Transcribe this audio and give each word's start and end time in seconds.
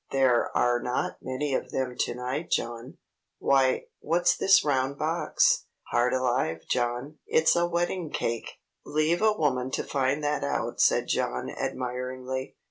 "There 0.09 0.49
are 0.57 0.81
not 0.81 1.17
many 1.21 1.53
of 1.53 1.69
them 1.69 1.95
to 1.99 2.15
night, 2.15 2.49
John. 2.49 2.97
Why, 3.37 3.83
what's 3.99 4.35
this 4.35 4.65
round 4.65 4.97
box? 4.97 5.67
Heart 5.91 6.13
alive, 6.15 6.61
John, 6.67 7.19
it's 7.27 7.55
a 7.55 7.67
wedding 7.67 8.09
cake!" 8.09 8.53
"Leave 8.83 9.21
a 9.21 9.33
woman 9.33 9.69
to 9.69 9.83
find 9.83 10.23
that 10.23 10.43
out," 10.43 10.79
said 10.81 11.05
John 11.05 11.51
admiringly. 11.51 12.55